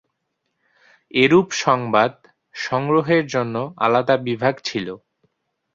এরূপ 1.13 1.47
সংবাদ- 1.57 2.27
সংগ্রহের 2.55 3.23
জন্য 3.27 3.55
আলাদা 3.77 4.15
বিভাগ 4.27 4.55
ছিল। 4.63 4.87